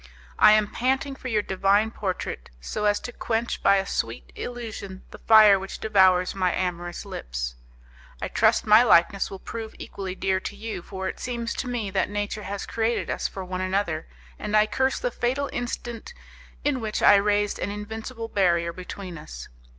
[0.39, 5.03] I am panting for your divine portrait, so as to quench by a sweet illusion
[5.11, 7.53] the fire which devours my amorous lips.
[8.19, 11.91] I trust my likeness will prove equally dear to you, for it seems to me
[11.91, 14.07] that nature has created us for one another,
[14.39, 16.15] and I curse the fatal instant
[16.63, 19.49] in which I raised an invincible barrier between us.